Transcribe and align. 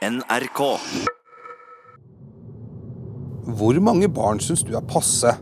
NRK. 0.00 0.60
Hvor 3.52 3.78
mange 3.84 4.08
barn 4.08 4.38
syns 4.40 4.62
du 4.64 4.70
er 4.72 4.86
passe? 4.88 5.34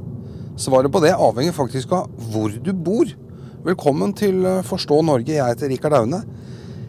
Svaret 0.58 0.90
på 0.90 1.02
det 1.04 1.12
avhenger 1.14 1.54
faktisk 1.54 1.94
av 1.94 2.08
hvor 2.32 2.50
du 2.50 2.72
bor. 2.74 3.06
Velkommen 3.62 4.16
til 4.18 4.42
eh, 4.42 4.64
Forstå 4.66 4.98
Norge, 5.06 5.36
jeg 5.36 5.46
heter 5.46 5.70
Rikard 5.70 5.94
Aune. 6.00 6.24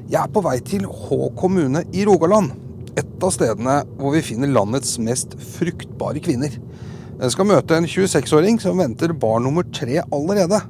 Jeg 0.10 0.18
er 0.24 0.34
på 0.34 0.42
vei 0.48 0.56
til 0.66 0.90
Hå 0.90 1.30
kommune 1.38 1.86
i 1.94 2.08
Rogaland. 2.10 2.56
Et 2.98 3.22
av 3.22 3.38
stedene 3.38 3.78
hvor 4.02 4.18
vi 4.18 4.26
finner 4.26 4.50
landets 4.50 4.98
mest 4.98 5.38
fruktbare 5.60 6.26
kvinner. 6.26 6.58
Jeg 7.20 7.38
skal 7.38 7.52
møte 7.54 7.78
en 7.78 7.86
26-åring 7.86 8.58
som 8.66 8.82
venter 8.82 9.14
barn 9.14 9.46
nummer 9.46 9.70
tre 9.70 10.02
allerede. 10.10 10.64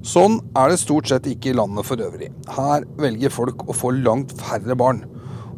Sånn 0.00 0.40
er 0.56 0.72
det 0.72 0.80
stort 0.80 1.12
sett 1.12 1.28
ikke 1.28 1.52
i 1.52 1.58
landet 1.60 1.84
for 1.84 2.00
øvrig. 2.00 2.32
Her 2.56 2.88
velger 2.96 3.36
folk 3.36 3.68
å 3.68 3.76
få 3.76 3.92
langt 4.00 4.32
færre 4.40 4.80
barn. 4.80 5.04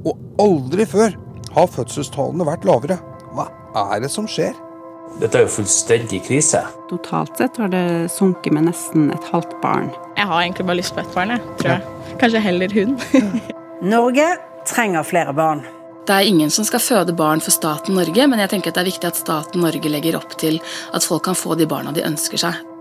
Og 0.05 0.43
aldri 0.43 0.87
før 0.89 1.17
har 1.55 1.71
fødselstallene 1.71 2.47
vært 2.49 2.67
lavere. 2.69 2.99
Hva 3.35 3.49
er 3.95 4.05
det 4.05 4.11
som 4.13 4.29
skjer? 4.31 4.55
Dette 5.21 5.39
er 5.39 5.45
jo 5.45 5.53
fullstendig 5.61 6.25
krise. 6.27 6.65
Totalt 6.91 7.39
sett 7.39 7.59
har 7.61 7.71
det 7.71 8.11
sunket 8.11 8.55
med 8.57 8.67
nesten 8.67 9.13
et 9.15 9.31
halvt 9.31 9.55
barn. 9.63 9.93
Jeg 10.19 10.27
har 10.27 10.43
egentlig 10.43 10.67
bare 10.67 10.81
lyst 10.81 10.97
på 10.97 11.05
ett 11.05 11.15
barn, 11.15 11.37
jeg, 11.37 11.55
tror 11.61 11.77
jeg. 11.77 12.17
Kanskje 12.19 12.43
heller 12.43 12.75
hun. 12.75 12.97
Norge 13.95 14.27
trenger 14.67 15.07
flere 15.07 15.35
barn. 15.37 15.63
Det 16.05 16.13
er 16.13 16.29
ingen 16.29 16.51
som 16.53 16.67
skal 16.69 16.83
føde 16.85 17.15
barn 17.17 17.41
for 17.41 17.55
staten 17.55 17.97
Norge, 17.97 18.27
men 18.29 18.43
jeg 18.43 18.51
tenker 18.53 18.73
at 18.73 18.77
det 18.77 18.83
er 18.83 18.91
viktig 18.91 19.09
at 19.09 19.21
staten 19.23 19.63
Norge 19.65 19.89
legger 19.93 20.19
opp 20.19 20.35
til 20.41 20.59
at 20.93 21.07
folk 21.07 21.25
kan 21.31 21.39
få 21.39 21.57
de 21.57 21.69
barna 21.71 21.95
de 21.97 22.05
ønsker 22.05 22.43
seg. 22.43 22.74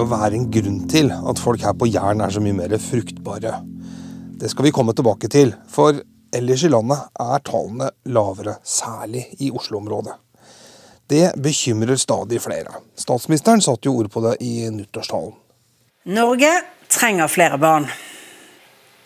Jo 0.00 0.08
være 0.10 0.38
en 0.38 0.48
grunn 0.52 0.80
til 0.90 1.12
at 1.12 1.42
folk 1.42 1.62
her 1.64 1.76
på 1.76 1.88
Jæren 1.90 2.22
er 2.24 2.32
så 2.32 2.42
mye 2.42 2.56
mer 2.56 2.76
fruktbare. 2.80 3.60
Det 4.40 4.50
skal 4.50 4.66
vi 4.66 4.72
komme 4.74 4.94
tilbake 4.96 5.28
til, 5.28 5.52
for 5.68 6.00
ellers 6.34 6.64
i 6.64 6.70
landet 6.72 7.10
er 7.20 7.42
tallene 7.44 7.90
lavere, 8.08 8.56
særlig 8.64 9.26
i 9.44 9.50
Oslo-området. 9.52 10.16
Det 11.10 11.32
bekymrer 11.42 11.98
stadig 11.98 12.40
flere. 12.40 12.80
Statsministeren 12.96 13.60
satte 13.60 13.90
jo 13.90 13.98
ord 13.98 14.08
på 14.14 14.22
det 14.24 14.36
i 14.46 14.70
nyttårstalen. 14.70 15.34
Norge 16.14 16.52
trenger 16.88 17.28
flere 17.28 17.58
barn. 17.58 17.88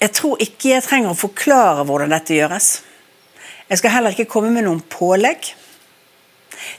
Jeg 0.01 0.13
tror 0.15 0.43
ikke 0.43 0.75
jeg 0.75 0.85
trenger 0.85 1.15
å 1.15 1.19
forklare 1.19 1.87
hvordan 1.89 2.13
dette 2.13 2.37
gjøres. 2.37 2.71
Jeg 3.71 3.81
skal 3.81 3.95
heller 3.97 4.13
ikke 4.13 4.29
komme 4.31 4.53
med 4.53 4.67
noen 4.67 4.83
pålegg. 4.93 5.55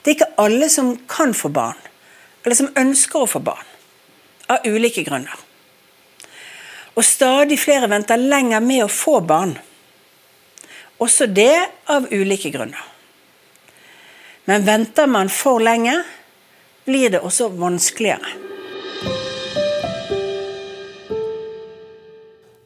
Det 0.04 0.12
er 0.12 0.16
ikke 0.16 0.34
alle 0.42 0.70
som 0.70 0.94
kan 1.10 1.34
få 1.34 1.50
barn, 1.54 1.80
eller 2.46 2.58
som 2.58 2.70
ønsker 2.78 3.26
å 3.26 3.30
få 3.30 3.42
barn. 3.44 3.75
Av 4.48 4.66
ulike 4.66 5.04
grunner. 5.04 5.34
Og 6.96 7.04
stadig 7.04 7.58
flere 7.60 7.90
venter 7.92 8.22
lenger 8.22 8.62
med 8.64 8.86
å 8.86 8.92
få 8.92 9.20
barn. 9.26 9.56
Også 11.02 11.28
det 11.28 11.66
av 11.92 12.08
ulike 12.14 12.52
grunner. 12.54 12.84
Men 14.46 14.64
venter 14.68 15.10
man 15.10 15.32
for 15.34 15.60
lenge, 15.60 15.98
blir 16.86 17.10
det 17.10 17.24
også 17.26 17.50
vanskeligere. 17.58 18.38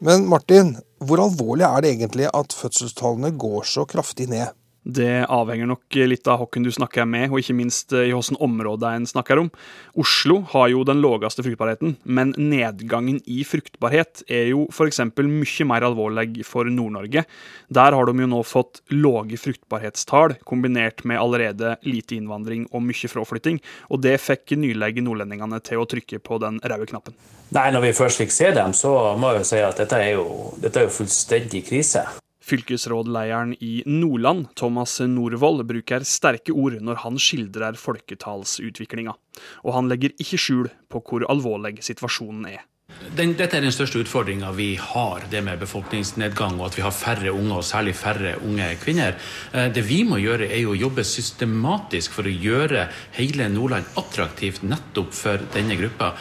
Men 0.04 0.28
Martin, 0.32 0.76
hvor 1.00 1.24
alvorlig 1.24 1.66
er 1.68 1.84
det 1.84 1.94
egentlig 1.96 2.28
at 2.32 2.56
fødselstallene 2.56 3.32
går 3.40 3.66
så 3.68 3.88
kraftig 3.88 4.30
ned? 4.32 4.59
Det 4.90 5.26
avhenger 5.30 5.70
nok 5.70 5.98
litt 6.10 6.28
av 6.32 6.42
hvem 6.48 6.66
du 6.66 6.72
snakker 6.74 7.06
med, 7.06 7.28
og 7.30 7.42
ikke 7.42 7.56
minst 7.58 7.94
i 7.94 8.08
hvilket 8.10 8.40
område 8.42 8.90
en 8.96 9.06
snakker 9.10 9.42
om. 9.42 9.50
Oslo 10.00 10.40
har 10.54 10.70
jo 10.74 10.84
den 10.88 11.02
laveste 11.04 11.46
fruktbarheten, 11.46 11.98
men 12.04 12.34
nedgangen 12.38 13.20
i 13.30 13.44
fruktbarhet 13.46 14.24
er 14.26 14.50
jo 14.54 14.66
f.eks. 14.74 15.02
mye 15.20 15.68
mer 15.70 15.86
alvorlig 15.86 16.46
for 16.48 16.70
Nord-Norge. 16.70 17.26
Der 17.70 17.98
har 17.98 18.10
de 18.10 18.26
jo 18.26 18.30
nå 18.32 18.42
fått 18.48 18.82
lave 18.96 19.38
fruktbarhetstall, 19.38 20.40
kombinert 20.48 21.04
med 21.06 21.22
allerede 21.22 21.76
lite 21.86 22.18
innvandring 22.18 22.66
og 22.72 22.86
mye 22.88 23.12
fraflytting, 23.12 23.60
og 23.94 24.02
det 24.06 24.18
fikk 24.24 24.58
nylig 24.58 25.04
nordlendingene 25.06 25.62
til 25.66 25.84
å 25.84 25.90
trykke 25.90 26.22
på 26.24 26.42
den 26.42 26.58
røde 26.64 26.90
knappen. 26.90 27.18
Nei, 27.54 27.70
Når 27.74 27.82
vi 27.82 27.94
først 27.98 28.22
fikk 28.22 28.34
se 28.34 28.50
dem, 28.54 28.74
så 28.78 28.92
må 29.18 29.34
jeg 29.34 29.44
jo 29.44 29.52
si 29.52 29.62
at 29.66 29.78
dette 29.82 30.02
er 30.02 30.12
jo, 30.18 30.26
dette 30.62 30.82
er 30.82 30.90
jo 30.90 30.98
fullstendig 31.00 31.64
krise. 31.70 32.06
Fylkesrådlederen 32.50 33.54
i 33.64 33.84
Nordland, 33.86 34.48
Thomas 34.58 34.98
Norvoll, 35.06 35.62
bruker 35.70 36.06
sterke 36.08 36.56
ord 36.56 36.80
når 36.82 37.04
han 37.04 37.20
skildrer 37.22 37.78
folketallsutviklinga. 37.78 39.14
Og 39.66 39.76
han 39.76 39.92
legger 39.92 40.16
ikke 40.18 40.42
skjul 40.42 40.74
på 40.90 41.04
hvor 41.06 41.28
alvorlig 41.30 41.78
situasjonen 41.86 42.50
er. 42.50 42.66
Den, 43.16 43.36
dette 43.38 43.58
er 43.58 43.64
den 43.64 43.74
største 43.74 44.02
utfordringa 44.02 44.50
vi 44.58 44.72
har, 44.82 45.24
det 45.32 45.44
med 45.46 45.62
befolkningsnedgang 45.62 46.58
og 46.58 46.72
at 46.72 46.78
vi 46.80 46.84
har 46.84 46.96
færre 46.96 47.32
unge, 47.32 47.60
og 47.60 47.66
særlig 47.66 47.94
færre 47.96 48.34
unge 48.46 48.72
kvinner. 48.82 49.16
Eh, 49.54 49.70
det 49.74 49.84
vi 49.86 50.02
må 50.08 50.18
gjøre, 50.20 50.50
er 50.50 50.64
jo 50.64 50.74
å 50.74 50.80
jobbe 50.80 51.06
systematisk 51.06 52.18
for 52.18 52.28
å 52.28 52.34
gjøre 52.34 52.88
hele 53.20 53.48
Nordland 53.54 53.94
attraktivt 54.00 54.66
nettopp 54.66 55.14
for 55.16 55.46
denne 55.54 55.78
gruppa. 55.80 56.16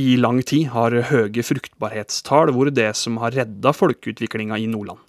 I 0.00 0.16
lang 0.20 0.42
tid 0.44 0.72
har 0.74 0.96
høye 1.10 1.44
fruktbarhetstall 1.46 2.52
vært 2.56 2.76
det 2.76 2.90
som 2.98 3.20
har 3.22 3.36
redda 3.36 3.72
folkeutviklinga 3.76 4.58
i 4.60 4.66
Nordland. 4.72 5.05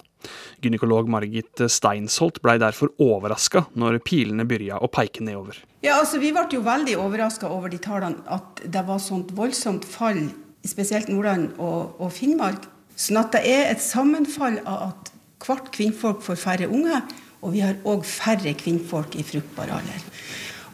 Gynekolog 0.64 1.08
Margit 1.10 1.62
Steinsholt 1.70 2.40
ble 2.42 2.56
derfor 2.60 2.90
overraska 3.02 3.66
når 3.78 4.00
pilene 4.06 4.46
begynte 4.48 4.80
å 4.82 4.90
peke 4.90 5.22
nedover. 5.24 5.60
Ja, 5.84 6.00
altså 6.00 6.18
Vi 6.22 6.32
ble 6.34 6.46
jo 6.50 6.64
veldig 6.66 6.96
overraska 6.98 7.50
over 7.50 7.70
de 7.70 7.78
tallene, 7.82 8.24
at 8.26 8.64
det 8.64 8.82
var 8.88 8.98
sånt 9.02 9.30
voldsomt 9.36 9.86
fall, 9.86 10.26
spesielt 10.66 11.08
Nordland 11.12 11.54
og, 11.56 11.94
og 12.02 12.10
Finnmark. 12.14 12.66
Sånn 12.98 13.20
at 13.20 13.30
det 13.36 13.44
er 13.46 13.70
et 13.70 13.82
sammenfall 13.82 14.58
av 14.66 14.90
at 14.90 15.12
hvert 15.46 15.70
kvinnfolk 15.74 16.24
får 16.24 16.40
færre 16.40 16.66
unge, 16.66 16.98
og 17.38 17.54
vi 17.54 17.62
har 17.62 17.78
òg 17.86 18.02
færre 18.06 18.54
kvinnfolk 18.58 19.14
i 19.14 19.26
fruktbar 19.26 19.70
alder. 19.76 20.02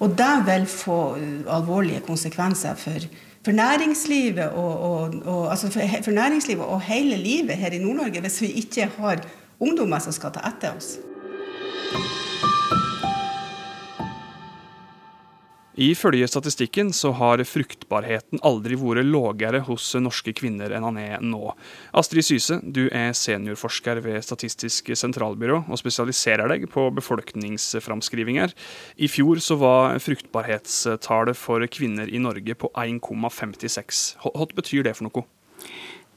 Og 0.02 0.16
det 0.16 0.32
vil 0.48 0.64
få 0.68 0.98
alvorlige 1.52 2.02
konsekvenser 2.06 2.78
for, 2.80 3.04
for 3.44 3.52
næringslivet 3.52 4.48
og, 4.48 4.80
og, 4.80 5.14
og, 5.24 5.50
altså 5.50 5.70
for, 5.70 5.80
for 6.02 6.10
næringslivet 6.10 6.64
og 6.64 6.80
hele 6.80 7.16
livet 7.16 7.56
her 7.56 7.70
i 7.70 7.78
Nord-Norge 7.78 8.20
hvis 8.20 8.40
vi 8.40 8.46
ikke 8.46 8.88
har 8.98 9.20
ungdommer 9.60 9.98
som 9.98 10.12
skal 10.12 10.32
ta 10.32 10.40
etter 10.48 10.76
oss. 10.76 10.96
Ifølge 15.74 16.28
statistikken 16.30 16.92
så 16.94 17.10
har 17.18 17.42
fruktbarheten 17.50 18.38
aldri 18.46 18.76
vært 18.78 19.08
lavere 19.08 19.58
hos 19.66 19.88
norske 19.98 20.30
kvinner 20.38 20.70
enn 20.70 20.86
han 20.86 21.00
er 21.02 21.24
nå. 21.24 21.50
Astrid 21.90 22.28
Syse, 22.28 22.60
du 22.62 22.84
er 22.94 23.10
seniorforsker 23.18 23.98
ved 24.04 24.22
Statistisk 24.22 24.92
sentralbyrå 24.94 25.64
og 25.66 25.80
spesialiserer 25.80 26.52
deg 26.52 26.68
på 26.70 26.86
befolkningsframskrivinger. 26.94 28.54
I 29.02 29.10
fjor 29.10 29.42
så 29.42 29.58
var 29.58 29.98
fruktbarhetstallet 29.98 31.38
for 31.38 31.66
kvinner 31.66 32.06
i 32.06 32.22
Norge 32.22 32.54
på 32.54 32.70
1,56. 32.78 34.04
Hva 34.22 34.46
betyr 34.54 34.86
det 34.86 34.94
for 34.94 35.10
noe? 35.10 35.26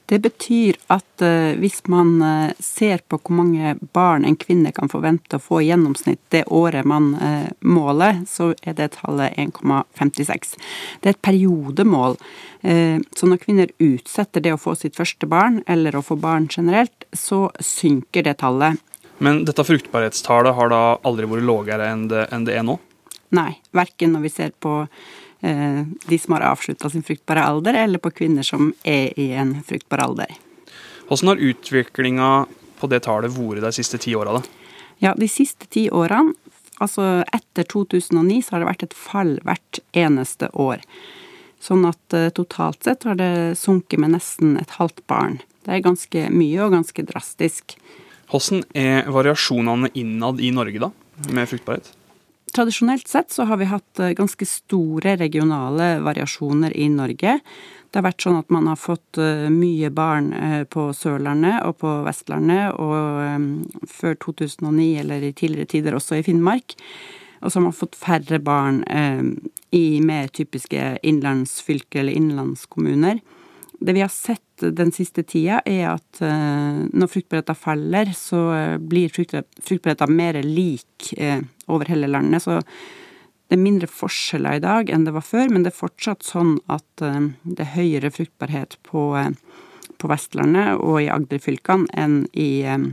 Det 0.08 0.18
betyr 0.24 0.78
at 0.88 1.20
uh, 1.20 1.52
hvis 1.60 1.82
man 1.92 2.14
uh, 2.22 2.52
ser 2.64 3.02
på 3.04 3.18
hvor 3.20 3.36
mange 3.42 3.74
barn 3.92 4.24
en 4.24 4.38
kvinne 4.40 4.72
kan 4.72 4.88
forvente 4.88 5.36
å 5.36 5.42
få 5.42 5.60
i 5.60 5.68
gjennomsnitt 5.68 6.22
det 6.32 6.46
året 6.48 6.88
man 6.88 7.10
uh, 7.20 7.50
måler, 7.60 8.22
så 8.28 8.54
er 8.64 8.78
det 8.78 8.94
tallet 8.96 9.36
1,56. 9.36 10.56
Det 11.02 11.12
er 11.12 11.16
et 11.16 11.26
periodemål. 11.28 12.16
Så 12.58 13.28
når 13.30 13.38
kvinner 13.38 13.70
utsetter 13.78 14.42
det 14.42 14.50
å 14.50 14.58
få 14.58 14.72
sitt 14.74 14.96
første 14.98 15.28
barn, 15.30 15.60
eller 15.70 15.94
å 15.94 16.02
få 16.02 16.16
barn 16.18 16.48
generelt, 16.50 17.04
så 17.14 17.44
synker 17.62 18.26
det 18.26 18.40
tallet. 18.40 18.80
Men 19.22 19.44
dette 19.46 19.62
fruktbarhetstallet 19.62 20.56
har 20.58 20.72
da 20.72 20.82
aldri 21.06 21.28
vært 21.30 21.46
lavere 21.46 21.92
enn, 21.92 22.08
enn 22.10 22.48
det 22.48 22.58
er 22.58 22.66
nå? 22.66 22.74
Nei, 23.38 23.52
verken 23.76 24.16
når 24.16 24.26
vi 24.26 24.34
ser 24.34 24.56
på 24.58 24.80
Eh, 24.82 25.27
de 25.40 26.16
som 26.18 26.34
har 26.34 26.48
avslutta 26.48 26.90
sin 26.90 27.04
fruktbare 27.06 27.44
alder, 27.46 27.76
eller 27.84 28.02
på 28.02 28.10
kvinner 28.10 28.42
som 28.42 28.72
er 28.82 29.12
i 29.14 29.28
en 29.38 29.52
fruktbar 29.62 30.02
alder. 30.02 30.32
Hvordan 31.08 31.30
har 31.30 31.44
utviklinga 31.50 32.30
på 32.80 32.90
det 32.90 33.00
tallet 33.06 33.32
vært 33.32 33.62
de 33.62 33.72
siste 33.72 34.00
ti 34.02 34.14
åra, 34.18 34.38
da? 34.38 34.42
Ja, 34.98 35.14
de 35.14 35.28
siste 35.30 35.68
ti 35.70 35.86
årene, 35.94 36.34
altså 36.82 37.22
etter 37.34 37.66
2009, 37.70 38.42
så 38.42 38.54
har 38.54 38.62
det 38.62 38.70
vært 38.70 38.86
et 38.88 38.98
fall 38.98 39.36
hvert 39.46 39.80
eneste 39.96 40.50
år. 40.52 40.82
Sånn 41.62 41.86
at 41.88 42.14
uh, 42.14 42.28
totalt 42.34 42.84
sett 42.86 43.06
har 43.08 43.18
det 43.18 43.58
sunket 43.58 44.02
med 44.02 44.14
nesten 44.14 44.56
et 44.60 44.76
halvt 44.78 45.04
barn. 45.10 45.40
Det 45.66 45.74
er 45.74 45.86
ganske 45.86 46.26
mye 46.34 46.66
og 46.66 46.74
ganske 46.76 47.04
drastisk. 47.08 47.74
Hvordan 48.30 48.62
er 48.76 49.08
variasjonene 49.10 49.90
innad 49.98 50.42
i 50.44 50.52
Norge, 50.54 50.82
da, 50.82 50.92
med 51.32 51.50
fruktbarhet? 51.50 51.90
Tradisjonelt 52.54 53.08
sett 53.08 53.32
så 53.32 53.42
har 53.42 53.56
vi 53.56 53.64
hatt 53.64 53.98
eh, 53.98 54.14
ganske 54.16 54.46
store 54.46 55.16
regionale 55.16 55.98
variasjoner 56.00 56.76
i 56.76 56.88
Norge. 56.88 57.38
Det 57.90 57.98
har 57.98 58.06
vært 58.06 58.24
sånn 58.24 58.38
at 58.40 58.52
man 58.54 58.68
har 58.70 58.78
fått 58.80 59.18
eh, 59.20 59.48
mye 59.52 59.90
barn 59.92 60.30
eh, 60.32 60.62
på 60.64 60.88
Sørlandet 60.96 61.60
og 61.66 61.78
på 61.82 61.92
Vestlandet, 62.06 62.78
og 62.78 63.84
før 63.90 64.18
2009 64.24 64.88
eller 65.02 65.28
i 65.28 65.32
tidligere 65.36 65.72
tider 65.74 65.98
også 65.98 66.18
i 66.18 66.24
Finnmark. 66.26 66.76
og 67.40 67.52
så 67.52 67.58
har 67.58 67.66
man 67.68 67.76
fått 67.76 67.94
færre 67.94 68.38
barn 68.42 68.80
i 69.70 70.00
mer 70.00 70.26
typiske 70.26 70.98
innlandsfylker 71.02 72.00
eller 72.00 72.16
innlandskommuner. 72.18 73.20
Det 73.78 73.94
vi 73.94 74.00
har 74.02 74.10
sett 74.10 74.64
den 74.74 74.90
siste 74.90 75.22
tida, 75.22 75.60
er 75.64 75.92
at 75.92 76.18
når 76.18 77.12
fruktbrettene 77.12 77.54
faller, 77.54 78.10
så 78.10 78.40
blir 78.82 79.14
fruktbrettene 79.14 80.18
mer 80.18 80.40
lik 80.42 81.12
over 81.68 81.88
hele 81.92 82.10
landet. 82.10 82.44
Så 82.44 82.60
det 83.48 83.56
er 83.56 83.64
mindre 83.64 83.88
forskjeller 83.88 84.58
i 84.58 84.64
dag 84.64 84.90
enn 84.92 85.06
det 85.06 85.14
var 85.16 85.24
før, 85.24 85.48
men 85.48 85.64
det 85.64 85.72
er 85.72 85.80
fortsatt 85.80 86.26
sånn 86.26 86.58
at 86.68 87.04
eh, 87.04 87.30
det 87.48 87.64
er 87.64 87.74
høyere 87.78 88.12
fruktbarhet 88.12 88.76
på, 88.84 89.04
eh, 89.16 89.32
på 89.96 90.10
Vestlandet 90.10 90.76
og 90.76 91.00
i 91.00 91.08
Agder-fylkene 91.12 91.88
enn 91.96 92.20
i 92.36 92.50
eh, 92.68 92.84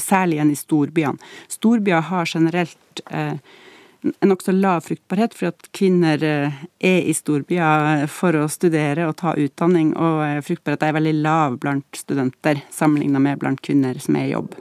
Særlig 0.00 0.38
enn 0.40 0.50
i 0.52 0.56
storbyene. 0.56 1.20
Storbyer 1.48 2.02
har 2.08 2.28
generelt 2.28 3.00
en 3.08 4.28
nokså 4.28 4.52
lav 4.52 4.84
fruktbarhet, 4.84 5.32
for 5.36 5.48
at 5.48 5.68
kvinner 5.76 6.20
er 6.20 6.98
i 7.00 7.14
storbyer 7.16 8.04
for 8.12 8.36
å 8.36 8.44
studere 8.52 9.08
og 9.08 9.16
ta 9.20 9.32
utdanning, 9.40 9.94
og 9.96 10.44
fruktbarhet 10.44 10.84
er 10.84 10.96
veldig 10.98 11.14
lav 11.24 11.56
blant 11.64 11.96
studenter 11.96 12.60
sammenlignet 12.72 13.24
med 13.24 13.40
blant 13.40 13.64
kvinner 13.64 13.96
som 14.04 14.20
er 14.20 14.28
i 14.28 14.34
jobb. 14.34 14.56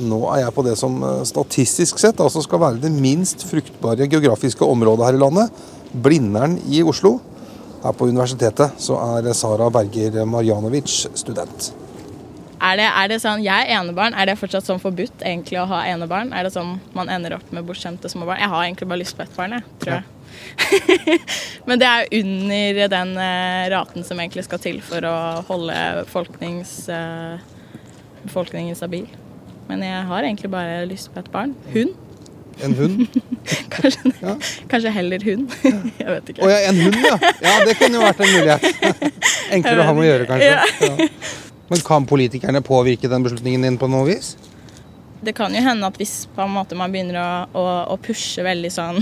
Nå 0.00 0.22
er 0.32 0.44
jeg 0.44 0.54
på 0.56 0.64
det 0.64 0.76
som 0.80 0.96
eh, 1.04 1.20
statistisk 1.28 2.00
sett 2.00 2.20
altså 2.22 2.42
skal 2.44 2.62
være 2.62 2.80
det 2.84 2.92
minst 2.94 3.44
fruktbare 3.48 4.08
geografiske 4.08 4.64
området 4.64 5.10
her 5.10 5.18
i 5.18 5.20
landet. 5.20 5.62
Blindern 5.92 6.56
i 6.72 6.80
Oslo. 6.82 7.18
Her 7.82 7.94
på 7.98 8.08
universitetet 8.08 8.78
så 8.80 8.96
er 9.18 9.32
Sara 9.36 9.68
Berger 9.74 10.24
Marjanovic 10.28 11.06
student. 11.18 11.72
Er 12.62 12.76
det, 12.78 12.86
er 12.86 13.08
det, 13.10 13.18
sånn, 13.24 13.42
Jeg 13.42 13.66
er 13.66 13.80
enebarn. 13.80 14.14
Er 14.14 14.30
det 14.30 14.38
fortsatt 14.38 14.66
sånn 14.68 14.80
forbudt 14.82 15.24
egentlig 15.26 15.58
å 15.58 15.66
ha 15.66 15.82
enebarn? 15.90 16.30
Er 16.30 16.46
det 16.46 16.52
sånn 16.54 16.76
man 16.94 17.10
ender 17.10 17.34
opp 17.40 17.48
med 17.50 17.66
bortskjemte 17.66 18.08
små 18.12 18.28
barn? 18.28 18.38
Jeg 18.38 18.52
har 18.52 18.62
egentlig 18.68 18.88
bare 18.92 19.02
lyst 19.02 19.16
på 19.18 19.24
ett 19.26 19.34
barn, 19.34 19.56
jeg, 19.58 19.64
tror 19.82 19.96
jeg. 19.96 20.04
Ja. 20.06 20.12
Men 21.68 21.82
det 21.82 21.88
er 21.90 22.12
under 22.20 22.88
den 22.94 23.10
uh, 23.18 23.64
raten 23.74 24.06
som 24.06 24.20
egentlig 24.22 24.46
skal 24.46 24.62
til 24.62 24.78
for 24.86 25.04
å 25.04 25.16
holde 25.50 25.74
uh, 25.74 26.06
befolkningen 28.22 28.78
stabil. 28.78 29.10
Men 29.72 29.84
jeg 29.86 30.06
har 30.08 30.28
egentlig 30.28 30.50
bare 30.52 30.80
lyst 30.88 31.12
på 31.14 31.22
et 31.22 31.30
barn. 31.32 31.54
Hund. 31.72 31.94
En 32.62 32.74
hund? 32.76 33.06
kanskje, 33.72 34.12
ja. 34.20 34.34
kanskje, 34.68 34.90
heller 34.92 35.24
hund. 35.24 35.54
jeg 36.02 36.08
vet 36.08 36.32
ikke. 36.34 36.44
Å 36.44 36.50
ja, 36.52 36.58
en 36.68 36.80
hund, 36.84 36.98
ja. 37.00 37.16
Ja, 37.40 37.54
Det 37.66 37.78
kunne 37.80 37.98
jo 37.98 38.04
vært 38.04 38.20
en 38.20 38.34
mulighet. 38.36 38.66
Enklere 39.56 39.80
å 39.80 39.88
ha 39.88 39.94
med 39.96 40.04
å 40.04 40.08
gjøre, 40.10 40.26
kanskje. 40.28 40.90
Ja. 40.90 41.08
Men 41.72 41.84
kan 41.86 42.08
politikerne 42.08 42.60
påvirke 42.64 43.08
den 43.08 43.24
beslutningen 43.24 43.64
din 43.64 43.78
på 43.80 43.88
noe 43.88 44.10
vis? 44.10 44.34
Det 45.24 45.32
kan 45.38 45.54
jo 45.54 45.62
hende 45.64 45.88
at 45.88 45.96
hvis 45.96 46.26
måte 46.36 46.76
man 46.76 46.92
begynner 46.92 47.16
å, 47.22 47.30
å, 47.56 47.64
å 47.94 47.98
pushe 48.02 48.44
veldig 48.44 48.72
sånn 48.74 49.00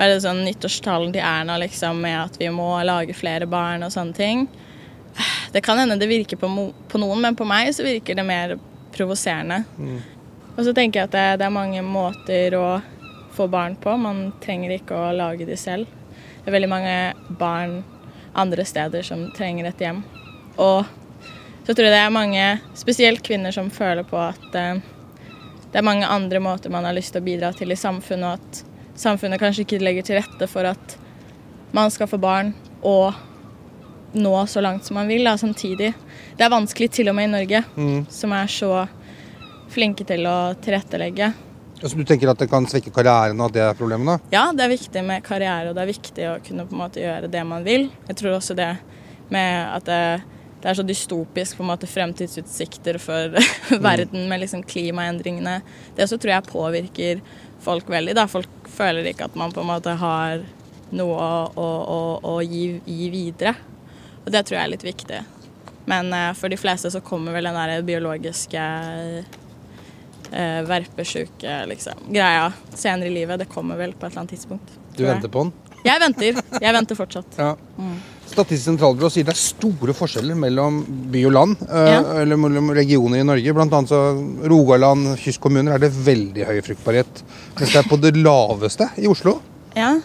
veldig 0.00 0.20
sånn 0.24 0.42
nyttårstalen 0.46 1.12
til 1.12 1.24
Erna 1.26 1.58
liksom, 1.60 2.00
med 2.00 2.16
at 2.22 2.38
vi 2.40 2.48
må 2.54 2.72
lage 2.86 3.12
flere 3.12 3.44
barn 3.50 3.84
og 3.84 3.92
sånne 3.92 4.16
ting. 4.16 4.46
Det 5.52 5.60
kan 5.66 5.76
hende 5.76 5.98
det 6.00 6.08
virker 6.08 6.38
på, 6.40 6.48
på 6.88 7.00
noen, 7.02 7.20
men 7.20 7.36
på 7.36 7.44
meg 7.44 7.72
så 7.76 7.84
virker 7.84 8.16
det 8.16 8.24
mer 8.24 8.56
provoserende. 8.94 9.62
Mm. 9.78 10.00
Og 10.56 10.64
så 10.66 10.74
tenker 10.76 11.00
jeg 11.00 11.10
at 11.10 11.14
det, 11.14 11.26
det, 11.40 11.46
er 11.46 11.54
mange 11.54 11.82
måter 11.86 12.56
å 12.58 12.66
få 13.34 13.46
barn 13.50 13.76
på. 13.80 13.94
Man 13.96 14.30
trenger 14.42 14.74
ikke 14.76 14.98
å 14.98 15.12
lage 15.16 15.46
de 15.48 15.56
selv. 15.56 15.88
Det 16.40 16.50
er 16.50 16.56
veldig 16.56 16.70
mange 16.70 16.94
barn 17.40 17.80
andre 18.32 18.64
steder 18.64 19.04
som 19.06 19.28
trenger 19.36 19.70
et 19.70 19.82
hjem. 19.82 20.02
Og 20.60 20.84
så 21.66 21.74
tror 21.74 21.86
jeg 21.86 21.94
det 21.94 22.02
er 22.02 22.14
mange, 22.14 22.46
spesielt 22.78 23.22
kvinner, 23.26 23.54
som 23.54 23.70
føler 23.70 24.06
på 24.06 24.18
at 24.18 24.58
eh, 24.58 24.80
det 25.70 25.78
er 25.78 25.86
mange 25.86 26.08
andre 26.08 26.40
måter 26.42 26.72
man 26.72 26.86
har 26.88 26.96
lyst 26.96 27.14
til 27.14 27.22
å 27.22 27.26
bidra 27.26 27.52
til 27.54 27.70
i 27.70 27.78
samfunnet, 27.78 28.26
og 28.26 28.40
at 28.40 28.98
samfunnet 28.98 29.40
kanskje 29.40 29.66
ikke 29.66 29.82
legger 29.82 30.06
til 30.06 30.18
rette 30.18 30.48
for 30.50 30.66
at 30.66 30.96
man 31.76 31.92
skal 31.94 32.10
få 32.10 32.18
barn 32.18 32.52
og 32.82 33.14
nå 34.12 34.46
så 34.50 34.62
langt 34.64 34.84
som 34.84 34.98
man 34.98 35.10
vil 35.10 35.24
da, 35.26 35.36
samtidig. 35.38 35.92
Det 36.36 36.46
er 36.46 36.52
vanskelig 36.52 36.90
til 36.96 37.12
og 37.12 37.16
med 37.18 37.28
i 37.28 37.32
Norge, 37.34 37.62
mm. 37.76 38.08
som 38.10 38.34
er 38.36 38.50
så 38.50 38.72
flinke 39.70 40.06
til 40.08 40.26
å 40.26 40.38
tilrettelegge. 40.62 41.30
Så 41.80 41.96
du 41.96 42.02
tenker 42.04 42.28
at 42.28 42.40
det 42.42 42.50
kan 42.50 42.66
svekke 42.68 42.92
karrieren 42.92 43.38
og 43.40 43.48
at 43.48 43.56
det 43.56 43.62
er 43.64 43.78
problemet? 43.78 44.20
da? 44.26 44.34
Ja, 44.34 44.42
det 44.52 44.66
er 44.66 44.74
viktig 44.74 45.04
med 45.06 45.24
karriere, 45.24 45.70
og 45.70 45.78
det 45.78 45.84
er 45.84 45.92
viktig 45.94 46.26
å 46.28 46.34
kunne 46.44 46.66
på 46.68 46.76
en 46.76 46.82
måte 46.82 47.00
gjøre 47.00 47.30
det 47.32 47.44
man 47.48 47.64
vil. 47.64 47.88
Jeg 48.10 48.18
tror 48.20 48.36
også 48.36 48.58
det 48.58 48.74
med 49.30 49.64
at 49.70 49.88
det 49.88 50.02
det 50.60 50.68
er 50.68 50.76
så 50.76 50.84
dystopisk 50.84 51.56
på 51.56 51.64
en 51.64 51.70
måte 51.70 51.88
fremtidsutsikter 51.88 52.98
for 53.00 53.32
verden 53.88 54.26
med 54.28 54.42
liksom 54.42 54.62
klimaendringene. 54.68 55.60
Det 55.96 56.04
også 56.04 56.18
tror 56.20 56.34
jeg 56.34 56.48
påvirker 56.50 57.22
folk 57.64 57.88
veldig. 57.88 58.16
da. 58.18 58.26
Folk 58.28 58.68
føler 58.68 59.08
ikke 59.08 59.30
at 59.30 59.38
man 59.40 59.54
på 59.56 59.64
en 59.64 59.70
måte 59.70 59.96
har 60.00 60.44
noe 60.96 61.16
å, 61.16 61.40
å, 61.54 61.68
å, 61.94 62.00
å 62.28 62.34
gi, 62.44 62.64
gi, 62.84 63.08
videre. 63.12 63.54
Og 64.24 64.32
det 64.34 64.44
tror 64.46 64.58
jeg 64.58 64.64
er 64.64 64.74
litt 64.74 64.86
viktig. 64.86 65.20
Men 65.90 66.12
uh, 66.14 66.30
for 66.38 66.52
de 66.52 66.58
fleste 66.60 66.90
så 66.92 67.02
kommer 67.04 67.34
vel 67.36 67.48
den 67.48 67.58
der 67.58 67.86
biologiske 67.86 68.66
uh, 70.30 70.60
verpesjuke 70.68 71.56
liksom, 71.70 72.06
greia 72.12 72.50
senere 72.74 73.10
i 73.10 73.16
livet. 73.20 73.42
Det 73.42 73.50
kommer 73.50 73.80
vel 73.80 73.96
på 73.96 74.06
et 74.06 74.12
eller 74.12 74.24
annet 74.24 74.36
tidspunkt. 74.36 74.78
Du 74.96 75.04
venter 75.06 75.32
på 75.32 75.46
den? 75.46 75.52
Jeg 75.80 76.00
venter. 76.02 76.40
Jeg 76.60 76.76
venter 76.76 76.98
fortsatt. 76.98 77.36
Ja. 77.40 77.54
Mm. 77.80 78.00
Statistisk 78.30 78.68
sentralbyrå 78.68 79.08
sier 79.10 79.26
det 79.26 79.32
er 79.32 79.40
store 79.40 79.94
forskjeller 79.96 80.36
mellom 80.38 80.76
by 81.10 81.24
og 81.26 81.32
land, 81.34 81.62
eh, 81.66 81.88
ja. 81.90 82.02
eller 82.20 82.38
mellom 82.38 82.68
regioner 82.76 83.18
i 83.18 83.26
Norge. 83.26 83.54
Blant 83.56 83.74
annet 83.74 83.90
så 83.90 84.02
Rogaland 84.52 85.16
kystkommuner 85.18 85.74
er 85.74 85.82
det 85.82 85.90
veldig 85.90 86.46
høy 86.46 86.60
fruktbarhet. 86.68 87.24
Mens 87.58 87.72
det 87.72 87.80
er 87.80 87.88
på 87.90 87.98
det 87.98 88.12
laveste 88.20 88.86
i 89.02 89.08
Oslo. 89.10 89.40
Ja. 89.74 89.96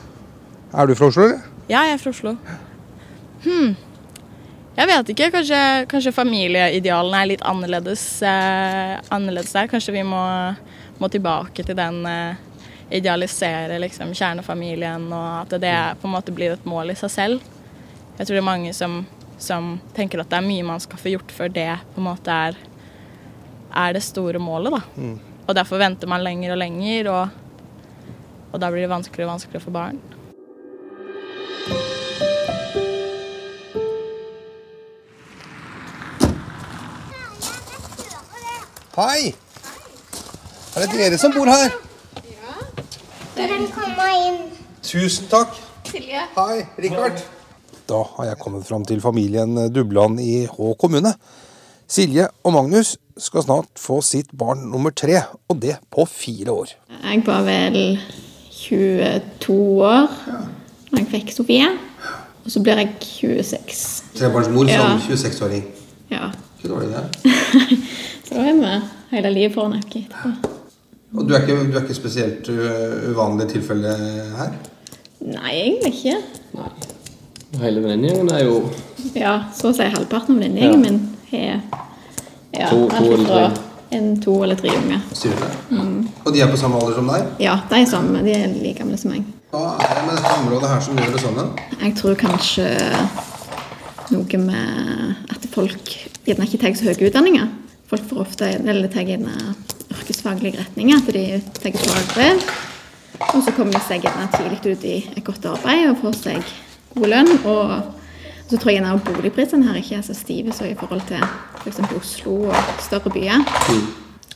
Er 0.74 0.90
du 0.90 0.96
fra 0.98 1.12
Oslo, 1.12 1.28
eller? 1.28 1.46
Ja, 1.70 1.84
jeg 1.86 2.00
er 2.00 2.02
fra 2.02 2.16
Oslo. 2.16 2.34
Hm. 3.46 3.76
Jeg 4.76 4.90
vet 4.92 5.12
ikke. 5.14 5.30
Kanskje, 5.32 5.60
kanskje 5.92 6.12
familieidealene 6.16 7.22
er 7.22 7.30
litt 7.30 7.44
annerledes, 7.48 8.04
eh, 8.28 8.98
annerledes, 9.16 9.54
der. 9.56 9.70
Kanskje 9.72 9.96
vi 9.96 10.04
må, 10.04 10.22
må 11.00 11.10
tilbake 11.12 11.64
til 11.64 11.78
den 11.80 12.02
eh, 12.10 12.36
idealisere 12.92 13.80
liksom, 13.80 14.12
kjernefamilien, 14.14 15.08
og 15.16 15.46
at 15.46 15.62
det 15.62 15.76
på 16.02 16.10
en 16.10 16.16
måte 16.18 16.36
blir 16.36 16.58
et 16.58 16.68
mål 16.68 16.92
i 16.92 16.98
seg 17.00 17.14
selv. 17.14 17.48
Jeg 18.18 18.28
tror 18.28 18.36
det 18.36 18.44
er 18.44 18.50
mange 18.52 18.74
som, 18.76 19.02
som, 19.40 19.78
tenker 19.96 20.22
at 20.22 20.32
det 20.32 20.40
er 20.42 20.48
mye 20.48 20.68
man 20.68 20.84
skal 20.84 21.00
få 21.00 21.16
gjort 21.16 21.32
før 21.36 21.52
det 21.56 21.72
på 21.96 22.04
en 22.04 22.10
måte 22.10 22.36
er, 22.50 22.60
er 23.72 23.96
det 23.96 24.04
store 24.04 24.44
målet. 24.44 24.76
da. 24.76 24.84
Mm. 25.00 25.18
Og 25.46 25.56
derfor 25.56 25.80
venter 25.80 26.10
man 26.10 26.24
lenger 26.26 26.56
og 26.56 26.60
lenger, 26.60 27.12
og, 27.14 27.28
og 28.52 28.60
da 28.60 28.72
blir 28.72 28.88
det 28.88 28.92
vanskeligere 28.92 29.30
og 29.30 29.38
vanskeligere 29.38 29.68
for 29.70 29.80
barn. 29.80 30.02
Hei! 38.96 39.34
Er 40.72 40.86
det 40.86 40.96
dere 40.96 41.18
som 41.20 41.34
bor 41.36 41.50
her? 41.52 41.74
Ja. 42.32 42.54
Dere 43.36 43.58
kan 43.58 43.66
komme 43.76 44.06
inn. 44.24 44.38
Tusen 44.88 45.28
takk. 45.28 45.58
Silje. 45.90 46.22
Hei, 46.38 46.62
Rikard. 46.80 47.20
Da 47.92 48.00
har 48.14 48.30
jeg 48.30 48.40
kommet 48.40 48.64
fram 48.64 48.86
til 48.88 49.02
familien 49.04 49.58
Dubland 49.76 50.22
i 50.24 50.46
Hå 50.48 50.72
kommune. 50.80 51.12
Silje 51.92 52.30
og 52.48 52.56
Magnus 52.56 52.94
skal 53.20 53.44
snart 53.44 53.84
få 53.84 54.00
sitt 54.00 54.32
barn 54.32 54.64
nummer 54.72 54.96
tre, 54.96 55.26
og 55.52 55.60
det 55.60 55.76
på 55.92 56.08
fire 56.08 56.56
år. 56.56 56.72
Jeg 57.04 57.28
var 57.28 57.44
vel 57.52 58.00
22 58.62 59.60
år 59.92 60.08
da 60.24 61.02
jeg 61.02 61.12
fikk 61.18 61.36
Sofie. 61.36 61.68
Og 62.46 62.56
så 62.56 62.64
blir 62.64 62.80
jeg 62.80 62.96
26. 63.04 63.86
Trebarnsmor 64.16 64.72
ja. 64.72 64.80
som 64.80 65.04
26-åring. 65.12 65.68
Ja. 66.16 66.32
Ikke 66.56 66.72
dårlig, 66.72 66.96
det. 66.96 67.84
så 68.26 68.36
da 68.36 68.46
er 68.50 68.60
vi 68.60 68.76
hele 69.16 69.34
livet 69.34 69.56
foran 69.56 69.78
oss 69.78 69.86
etterpå. 69.86 70.54
Og 71.16 71.28
du 71.28 71.36
er 71.36 71.46
ikke, 71.46 71.56
du 71.70 71.78
er 71.78 71.86
ikke 71.86 71.96
spesielt 71.96 72.50
uvanlig 72.50 73.48
tilfelle 73.54 73.94
her? 74.36 74.56
Nei, 75.26 75.52
egentlig 75.54 75.94
ikke. 75.94 76.18
Nei. 76.58 76.72
Hele 77.62 77.84
venninnegjengen 77.86 78.32
er 78.36 78.44
jo 78.44 78.58
Ja, 79.16 79.36
så 79.56 79.70
å 79.72 79.76
si 79.76 79.86
halvparten 79.88 80.36
av 80.36 80.42
venninnegjengen 80.44 80.84
ja. 80.84 80.92
min 80.92 81.00
har 81.32 81.62
ja, 82.56 82.68
to, 82.72 82.82
to 82.92 83.14
eller 83.14 83.30
tre. 83.30 83.46
En, 83.96 84.10
to 84.20 84.34
eller 84.44 84.60
tre 84.60 84.74
unge. 84.76 84.98
Mm. 85.70 86.08
Og 86.26 86.34
de 86.34 86.42
er 86.44 86.52
på 86.52 86.60
samme 86.60 86.80
alder 86.82 86.98
som 86.98 87.10
deg? 87.14 87.28
Ja, 87.44 87.60
de 87.70 87.80
er, 87.80 87.88
samme, 87.90 88.24
de 88.26 88.34
er 88.36 88.48
like 88.58 88.80
gamle 88.82 88.98
som 89.00 89.14
meg. 89.14 89.28
Hva 89.54 89.76
er 89.80 89.94
det 89.94 90.04
med 90.08 90.18
dette 90.18 90.34
området 90.42 90.72
her 90.72 90.82
som 90.84 91.00
gjør 91.00 91.14
det 91.16 91.22
sånn? 91.24 91.42
Jeg 91.80 91.94
tror 92.00 92.18
kanskje 92.20 92.66
noe 94.12 94.42
med 94.42 95.32
at 95.36 95.48
folk 95.54 95.94
gjerne 96.26 96.50
ikke 96.50 96.62
tar 96.66 96.76
så 96.76 96.90
høye 96.90 97.08
utdanninger. 97.12 97.48
Folk 97.90 98.06
får 98.10 98.22
ofte 98.24 98.48
eller 98.58 98.88
tar 98.90 99.10
inn 99.14 99.28
yrkesfaglige 99.94 100.60
retninger, 100.60 100.98
at 100.98 101.12
de 101.14 101.26
tar 101.62 101.76
fagbrev. 101.82 102.42
Og 103.32 103.44
så 103.46 103.52
kommer 103.56 103.76
de 103.76 103.82
seg 103.86 104.04
gjerne 104.04 104.26
tidlig 104.34 104.76
ut 104.76 104.88
i 104.88 104.96
et 105.16 105.24
godt 105.26 105.46
arbeid 105.48 105.86
og 105.92 106.02
får 106.02 106.18
seg 106.24 106.56
god 106.96 107.12
lønn 107.14 107.32
og 107.44 107.94
Så 108.46 108.60
tror 108.62 108.70
jeg 108.70 108.78
gjerne 108.78 109.02
boligprisene 109.02 109.66
her 109.66 109.78
ikke 109.80 109.96
er 109.98 110.04
så 110.06 110.14
stive 110.14 110.54
så 110.54 110.68
i 110.70 110.76
forhold 110.78 111.02
til 111.10 111.18
f.eks. 111.64 111.80
Oslo 111.98 112.36
og 112.52 112.82
større 112.86 113.10
byer. 113.10 113.42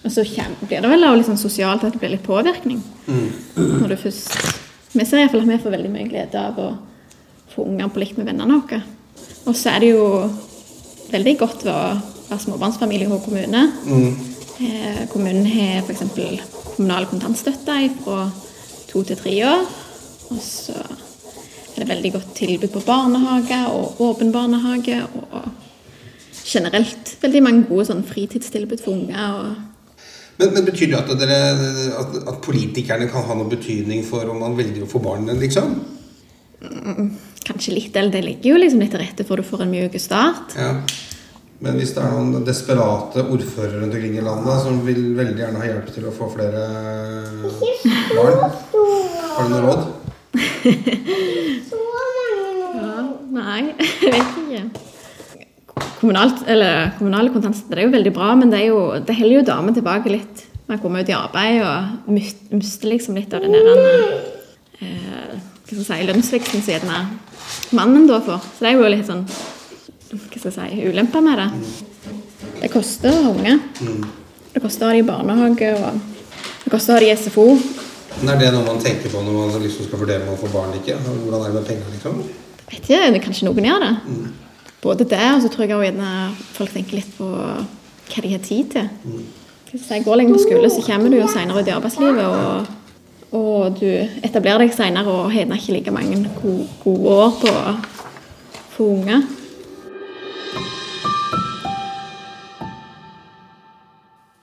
Og 0.01 0.10
så 0.10 0.24
blir 0.63 0.82
det 0.82 0.89
vel 0.89 1.06
også 1.06 1.27
sånn 1.27 1.38
sosialt 1.38 1.84
at 1.86 1.94
det 1.94 2.01
blir 2.01 2.15
litt 2.15 2.25
påvirkning. 2.25 2.79
Når 3.06 3.91
du 3.91 3.96
først 4.01 4.34
Vi 4.96 5.06
ser 5.06 5.22
iallfall 5.22 5.44
at 5.44 5.51
vi 5.51 5.60
får 5.62 5.75
veldig 5.75 5.91
mye 5.94 6.08
glede 6.10 6.41
av 6.41 6.58
å 6.58 6.70
få 7.53 7.68
unger 7.70 7.91
på 7.94 8.01
likt 8.01 8.18
med 8.18 8.25
vennene 8.32 8.58
våre. 8.58 8.82
Og 9.46 9.53
så 9.53 9.75
er 9.75 9.84
det 9.84 9.91
jo 9.91 10.08
veldig 11.12 11.36
godt 11.38 11.68
ved 11.68 11.75
å 11.75 12.19
være 12.30 12.40
småbarnsfamilie 12.46 13.10
og 13.12 13.24
kommune. 13.24 13.64
kommune. 13.84 14.16
Eh, 14.60 15.08
kommunen 15.10 15.46
har 15.48 15.84
f.eks. 15.88 16.04
kommunal 16.76 17.08
kontantstøtte 17.08 17.78
fra 18.04 18.32
to 18.90 19.04
til 19.04 19.18
tre 19.18 19.36
år. 19.48 19.64
Og 20.30 20.42
så 20.44 20.76
er 20.76 21.80
det 21.80 21.90
veldig 21.90 22.12
godt 22.18 22.36
tilbud 22.36 22.74
på 22.74 22.84
barnehage 22.86 23.60
og 23.72 24.02
åpen 24.02 24.32
barnehage. 24.32 25.02
Og 25.16 25.50
generelt 26.50 27.16
veldig 27.22 27.44
mange 27.46 27.66
gode 27.70 27.88
sånn 27.90 28.06
fritidstilbud 28.08 28.84
for 28.84 28.98
unger. 28.98 29.40
og 29.40 29.56
Men, 30.40 30.54
men 30.56 30.68
betyr 30.68 30.92
det 30.92 31.00
at, 31.00 31.14
dere, 31.20 31.40
at, 32.00 32.20
at 32.34 32.42
politikerne 32.44 33.10
kan 33.12 33.26
ha 33.28 33.36
noen 33.38 33.52
betydning 33.52 34.06
for 34.08 34.28
om 34.32 34.40
man 34.44 34.58
velger 34.58 34.86
å 34.86 34.92
få 34.92 35.02
barn, 35.04 35.28
liksom? 35.40 35.76
Mm, 36.60 37.12
Kanskje 37.48 37.76
litt, 37.76 37.96
eller 37.96 38.12
det 38.14 38.24
ligger 38.26 38.54
jo 38.54 38.60
liksom 38.60 38.82
litt 38.84 38.92
til 38.94 39.02
rette 39.02 39.26
for 39.28 39.40
at 39.40 39.46
du 39.46 39.50
får 39.50 39.64
en 39.66 39.72
mjuk 39.72 39.96
start. 40.00 40.56
Ja. 40.60 40.74
Men 41.60 41.75
hvis 41.75 41.92
det 41.92 42.00
er 42.00 42.13
noen 42.16 42.46
desperate 42.48 43.20
ordførere 43.25 43.82
rundt 43.82 43.96
omkring 43.98 44.13
i 44.16 44.24
landet 44.24 44.62
som 44.63 44.78
vil 44.86 45.01
veldig 45.18 45.42
gjerne 45.42 45.60
ha 45.60 45.66
hjelp 45.68 45.89
til 45.92 46.06
å 46.08 46.13
få 46.16 46.30
flere 46.32 46.62
barn, 48.16 48.38
har 49.36 49.44
du 49.44 49.50
noe 49.51 49.63
råd? 49.66 49.82
Ja, 52.80 52.94
nei, 53.36 53.60
jeg 53.75 54.13
vet 54.13 54.39
ikke. 54.46 54.63
Kommunalt, 56.00 56.46
eller, 56.48 56.94
kommunale 56.96 57.34
kontantstøtte 57.34 57.75
er 57.75 57.89
jo 57.89 57.96
veldig 57.98 58.13
bra, 58.16 58.32
men 58.39 58.54
det, 58.54 58.63
er 58.63 58.72
jo, 58.72 58.80
det 59.04 59.18
holder 59.20 59.36
jo 59.42 59.46
damer 59.51 59.75
tilbake 59.75 60.16
litt. 60.16 60.46
Man 60.72 60.80
kommer 60.80 61.04
ut 61.04 61.12
i 61.12 61.18
arbeid 61.18 61.60
og 61.66 62.08
mis- 62.16 62.39
mister 62.56 62.88
liksom 62.94 63.20
litt 63.20 63.34
av 63.36 63.44
den 63.44 63.51
der 63.58 63.70
eh, 64.80 65.36
si, 65.68 65.84
lønnsveksten 66.08 66.63
som 66.63 66.72
gjerne 66.72 67.00
mannen 67.75 68.08
da 68.08 68.24
får. 68.24 68.39
Så 68.56 68.63
det 68.63 68.72
er 68.72 68.80
jo 68.80 68.92
litt 68.96 69.10
sånn 69.10 69.25
hva 70.10 70.42
skal 70.42 70.50
jeg 70.50 70.56
si, 70.58 70.88
ulemper 70.89 71.22
med 71.22 71.38
det. 71.38 71.50
Det 72.60 72.72
koster 72.74 73.13
å 73.13 73.24
ha 73.28 73.34
unge. 73.36 73.60
Det 74.54 74.63
koster 74.63 74.86
å 74.86 74.89
ha 74.89 74.98
de 74.98 75.04
i 75.04 75.08
barnehage, 75.08 75.72
og 75.78 76.01
det 76.66 76.74
koster 76.74 76.96
å 76.96 76.98
ha 76.98 77.04
de 77.04 77.12
i 77.12 77.16
SFO. 77.16 77.48
Men 78.20 78.34
Er 78.34 78.39
det 78.42 78.54
noe 78.56 78.66
man 78.66 78.82
tenker 78.82 79.12
på 79.13 79.22
når 79.24 79.36
man 79.38 79.63
liksom 79.63 79.86
skal 79.88 80.01
vurdere 80.01 80.25
om 80.25 80.34
man 80.34 80.39
får 80.42 80.54
barn 80.54 80.72
eller 80.74 80.82
ikke? 80.82 80.98
Hvordan 81.06 81.44
er 81.44 81.51
det 81.51 81.60
med 81.60 81.68
penger, 81.70 81.92
liksom? 81.94 82.24
vet 82.70 82.86
ikke, 82.86 83.12
det 83.13 83.22
kanskje 83.24 83.48
noen 83.48 83.66
gjør 83.66 83.86
det. 83.86 83.94
Både 84.84 85.06
det, 85.12 85.25
og 85.36 85.42
så 85.44 85.51
tror 85.51 85.66
jeg 85.66 85.84
gjerne 85.89 86.12
folk 86.56 86.74
tenker 86.74 87.00
litt 87.00 87.13
på 87.18 87.28
hva 87.30 88.24
de 88.25 88.34
har 88.34 88.44
tid 88.46 88.74
til. 88.75 89.16
Hvis 89.70 89.89
jeg 89.92 90.06
går 90.06 90.20
lenge 90.20 90.36
på 90.36 90.44
skole, 90.44 90.70
så 90.72 90.84
kommer 90.86 91.12
du 91.12 91.20
jo 91.20 91.30
senere 91.30 91.62
ut 91.62 91.70
i 91.70 91.74
arbeidslivet, 91.75 92.25
og, 92.25 92.70
og 93.38 93.80
du 93.80 93.89
etablerer 94.25 94.63
deg 94.66 94.74
senere 94.74 95.12
og 95.13 95.34
har 95.34 95.51
ikke 95.58 95.75
like 95.75 95.94
mange 95.94 96.24
gode, 96.42 96.70
år 96.86 97.36
på 97.42 97.51
å 97.54 97.75
få 98.78 98.88
unge. 98.96 99.20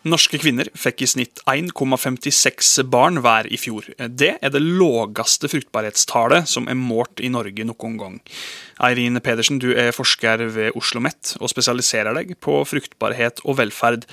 Norske 0.07 0.39
kvinner 0.39 0.69
fikk 0.79 1.03
i 1.03 1.09
snitt 1.11 1.41
1,56 1.51 2.85
barn 2.91 3.21
hver 3.25 3.49
i 3.51 3.59
fjor. 3.59 3.89
Det 3.99 4.37
er 4.39 4.53
det 4.55 4.63
lågeste 4.63 5.51
fruktbarhetstallet 5.51 6.47
som 6.51 6.69
er 6.71 6.79
målt 6.79 7.23
i 7.23 7.31
Norge 7.33 7.67
noen 7.67 7.97
gang. 7.99 8.21
Eirin 8.87 9.19
Pedersen, 9.25 9.59
du 9.63 9.73
er 9.75 9.95
forsker 9.97 10.45
ved 10.47 10.75
Oslo 10.77 10.97
OsloMet 10.97 11.37
og 11.41 11.51
spesialiserer 11.53 12.15
deg 12.17 12.37
på 12.41 12.61
fruktbarhet 12.65 13.43
og 13.45 13.59
velferd. 13.61 14.07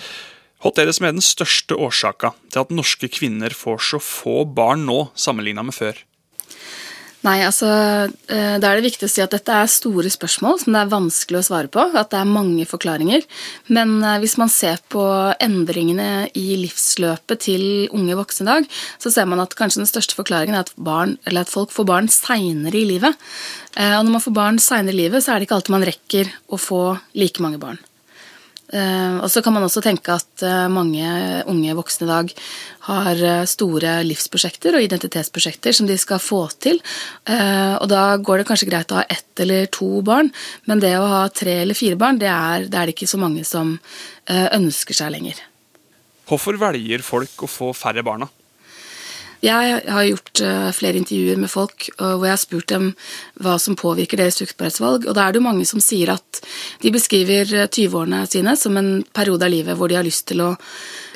Hva 0.64 0.72
er 0.80 0.88
det 0.88 0.96
som 0.96 1.08
er 1.08 1.16
den 1.16 1.24
største 1.24 1.76
årsaka 1.76 2.34
til 2.52 2.64
at 2.64 2.74
norske 2.74 3.10
kvinner 3.12 3.54
får 3.54 3.80
så 3.92 4.00
få 4.00 4.44
barn 4.46 4.86
nå 4.88 5.12
sammenligna 5.16 5.64
med 5.64 5.76
før? 5.76 6.00
Nei, 7.24 7.38
altså, 7.48 7.68
eh, 8.28 8.58
Da 8.60 8.68
er 8.70 8.82
det 8.82 8.92
viktig 8.92 9.08
å 9.08 9.12
si 9.12 9.22
at 9.24 9.32
dette 9.32 9.48
er 9.56 9.70
store 9.72 10.12
spørsmål 10.12 10.60
som 10.60 10.76
det 10.76 10.82
er 10.82 10.92
vanskelig 10.92 11.40
å 11.40 11.46
svare 11.48 11.70
på. 11.72 11.86
At 11.96 12.12
det 12.12 12.20
er 12.20 12.28
mange 12.28 12.66
forklaringer. 12.68 13.24
Men 13.70 14.04
eh, 14.04 14.20
hvis 14.20 14.36
man 14.38 14.52
ser 14.52 14.82
på 14.92 15.04
endringene 15.40 16.28
i 16.36 16.58
livsløpet 16.60 17.46
til 17.48 17.64
unge 17.96 18.18
voksne 18.20 18.44
i 18.44 18.52
dag, 18.52 18.68
så 19.00 19.14
ser 19.14 19.30
man 19.32 19.40
at 19.40 19.56
kanskje 19.56 19.86
den 19.86 19.92
største 19.92 20.20
forklaringen 20.20 20.58
er 20.58 20.66
at, 20.68 20.76
barn, 20.76 21.16
at 21.26 21.52
folk 21.52 21.72
får 21.72 21.88
barn 21.88 22.12
seinere 22.12 22.76
i 22.76 22.86
livet. 22.92 23.16
Eh, 23.78 23.96
Og 23.96 24.04
når 24.04 24.18
man 24.18 24.28
får 24.28 24.38
barn 24.42 24.60
seinere 24.60 24.92
i 24.94 25.02
livet, 25.06 25.24
så 25.24 25.32
er 25.32 25.40
det 25.40 25.48
ikke 25.48 25.62
alltid 25.62 25.78
man 25.78 25.88
rekker 25.88 26.36
å 26.52 26.60
få 26.60 26.84
like 27.16 27.40
mange 27.40 27.62
barn. 27.64 27.80
Eh, 28.74 29.18
Og 29.22 29.30
så 29.30 29.44
kan 29.46 29.54
man 29.54 29.64
også 29.66 29.84
tenke 29.86 30.16
at 30.16 30.42
eh, 30.42 30.66
mange 30.72 31.06
unge 31.50 31.76
voksne 31.78 32.08
i 32.08 32.10
dag 32.10 32.34
har 32.90 33.22
eh, 33.22 33.46
store 33.50 34.00
livsprosjekter 34.08 34.74
og 34.74 34.86
identitetsprosjekter 34.86 35.76
som 35.78 35.90
de 35.90 35.98
skal 36.02 36.22
få 36.22 36.42
til. 36.58 36.82
Og 37.24 37.88
da 37.92 38.04
går 38.18 38.42
det 38.42 38.48
kanskje 38.50 38.68
greit 38.70 38.92
å 38.92 39.00
ha 39.00 39.06
ett 39.12 39.40
eller 39.44 39.68
to 39.74 40.02
barn, 40.06 40.32
men 40.70 40.82
det 40.82 40.94
å 40.98 41.08
ha 41.08 41.24
tre 41.30 41.62
eller 41.62 41.78
fire 41.78 41.98
barn, 42.00 42.20
det 42.22 42.30
er 42.32 42.68
det 42.68 42.80
er 42.80 42.90
det 42.90 42.96
ikke 42.96 43.10
så 43.10 43.20
mange 43.22 43.44
som 43.48 43.76
ønsker 44.28 44.98
seg 44.98 45.14
lenger. 45.14 45.40
Hvorfor 46.30 46.58
velger 46.60 47.04
folk 47.06 47.46
å 47.46 47.50
få 47.50 47.72
færre 47.78 48.04
barna? 48.06 48.30
Jeg 49.44 49.82
har 49.92 50.06
gjort 50.08 50.42
eh, 50.46 50.70
flere 50.76 51.02
intervjuer 51.02 51.40
med 51.42 51.52
folk 51.52 51.90
hvor 51.98 52.24
jeg 52.24 52.32
har 52.32 52.42
spurt 52.42 52.70
dem 52.72 52.86
hva 53.44 53.58
som 53.60 53.76
påvirker 53.80 54.22
deres 54.22 54.40
fruktbarhetsvalg. 54.40 55.08
Og 55.10 55.18
da 55.18 55.26
er 55.26 55.34
det 55.34 55.42
jo 55.42 55.48
mange 55.50 55.68
som 55.68 55.84
sier 55.84 56.14
at 56.14 56.40
de 56.84 56.92
beskriver 56.94 57.50
eh, 57.52 57.68
20-årene 57.68 58.24
sine 58.32 58.56
som 58.60 58.80
en 58.80 58.92
periode 59.16 59.48
av 59.48 59.52
livet 59.52 59.78
hvor 59.80 59.92
de 59.92 60.00
har 60.00 60.08
lyst 60.08 60.30
til 60.32 60.44
å 60.46 60.54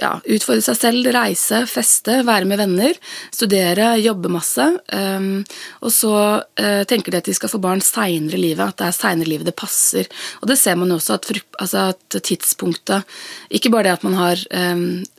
ja, 0.01 0.12
utfordre 0.25 0.63
seg 0.65 0.77
selv, 0.79 1.10
reise, 1.15 1.63
feste, 1.69 2.19
være 2.27 2.48
med 2.50 2.62
venner, 2.62 2.98
studere, 3.34 3.93
jobbe 4.01 4.31
masse. 4.31 4.67
Um, 4.93 5.41
og 5.81 5.93
så 5.93 6.13
eh, 6.60 6.84
tenker 6.89 7.13
de 7.13 7.22
at 7.22 7.29
de 7.29 7.36
skal 7.38 7.51
få 7.51 7.62
barn 7.63 7.81
seinere 7.84 8.38
i 8.38 8.43
livet, 8.50 8.63
at 8.63 8.81
det 8.81 8.89
er 8.89 8.98
seinere 8.98 9.27
i 9.27 9.34
livet 9.34 9.50
det 9.50 9.57
passer. 9.57 10.10
Og 10.41 10.51
det 10.51 10.60
ser 10.62 10.77
man 10.79 10.91
jo 10.93 11.00
også 11.00 11.17
at, 11.17 11.31
altså 11.57 11.89
at 11.93 12.19
tidspunktet 12.27 13.17
Ikke 13.53 13.72
bare 13.74 13.88
det 13.88 13.98
at 13.98 14.05
man 14.05 14.17
har 14.17 14.41
um, 14.51 14.88
eh, 15.01 15.13